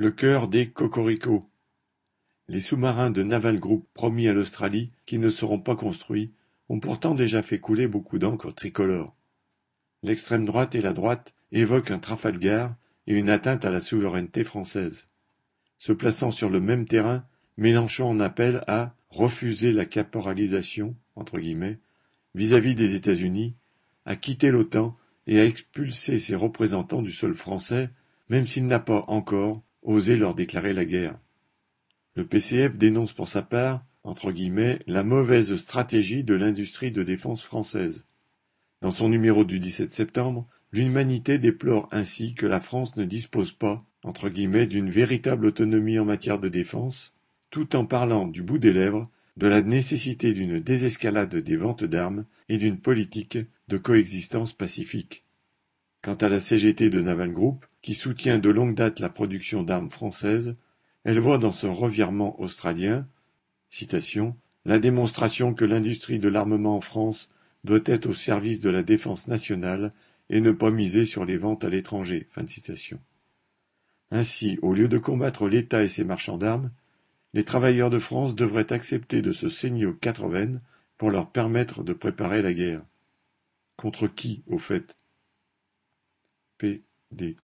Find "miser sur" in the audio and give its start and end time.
70.70-71.24